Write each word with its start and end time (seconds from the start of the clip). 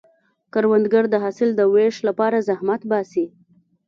کروندګر 0.53 1.03
د 1.09 1.15
حاصل 1.23 1.49
د 1.55 1.61
ویش 1.73 1.95
لپاره 2.07 2.45
زحمت 2.49 2.81
باسي 2.91 3.25